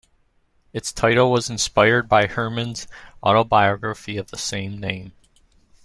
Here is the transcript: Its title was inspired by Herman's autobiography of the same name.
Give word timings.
Its 0.73 0.91
title 0.91 1.29
was 1.31 1.47
inspired 1.47 2.09
by 2.09 2.25
Herman's 2.25 2.87
autobiography 3.23 4.17
of 4.17 4.31
the 4.31 4.37
same 4.39 4.79
name. 4.79 5.11